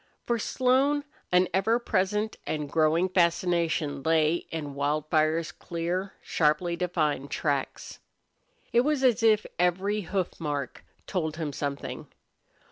[0.25, 7.99] For Slone an ever present and growing fascination lay in Wildfire's clear, sharply defined tracks.
[8.73, 12.07] It was as if every hoof mark told him something.